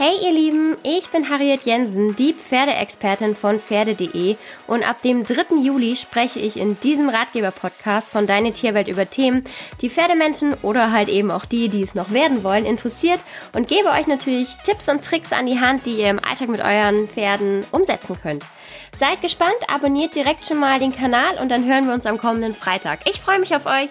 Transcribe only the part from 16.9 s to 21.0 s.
Pferden umsetzen könnt. Seid gespannt, abonniert direkt schon mal den